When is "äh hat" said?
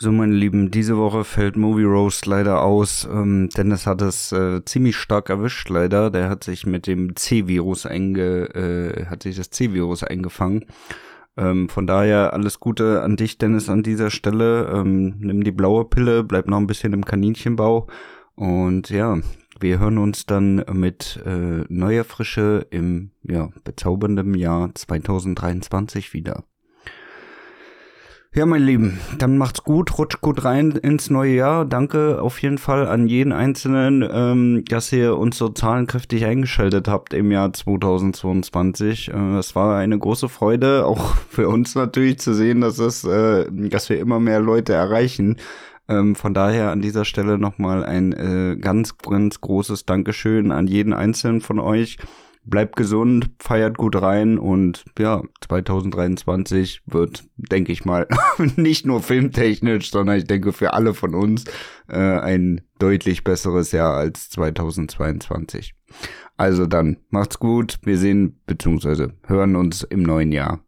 8.54-9.24